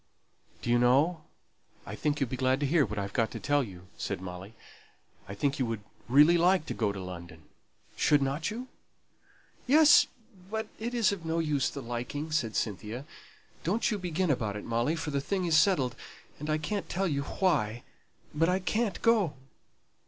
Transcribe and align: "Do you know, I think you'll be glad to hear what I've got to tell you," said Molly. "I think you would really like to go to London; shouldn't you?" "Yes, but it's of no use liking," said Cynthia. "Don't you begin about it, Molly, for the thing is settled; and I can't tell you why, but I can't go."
"Do 0.63 0.71
you 0.71 0.79
know, 0.79 1.25
I 1.85 1.93
think 1.93 2.19
you'll 2.19 2.29
be 2.31 2.35
glad 2.35 2.59
to 2.61 2.65
hear 2.65 2.87
what 2.87 2.97
I've 2.97 3.13
got 3.13 3.29
to 3.29 3.39
tell 3.39 3.63
you," 3.63 3.85
said 3.99 4.19
Molly. 4.19 4.55
"I 5.27 5.35
think 5.35 5.59
you 5.59 5.65
would 5.67 5.81
really 6.09 6.39
like 6.39 6.65
to 6.65 6.73
go 6.73 6.91
to 6.91 6.99
London; 6.99 7.43
shouldn't 7.95 8.49
you?" 8.49 8.67
"Yes, 9.67 10.07
but 10.49 10.65
it's 10.79 11.11
of 11.11 11.23
no 11.23 11.37
use 11.37 11.75
liking," 11.75 12.31
said 12.31 12.55
Cynthia. 12.55 13.05
"Don't 13.63 13.91
you 13.91 13.99
begin 13.99 14.31
about 14.31 14.55
it, 14.55 14.65
Molly, 14.65 14.95
for 14.95 15.11
the 15.11 15.21
thing 15.21 15.45
is 15.45 15.55
settled; 15.55 15.95
and 16.39 16.49
I 16.49 16.57
can't 16.57 16.89
tell 16.89 17.07
you 17.07 17.21
why, 17.21 17.83
but 18.33 18.49
I 18.49 18.57
can't 18.57 18.99
go." 19.03 19.35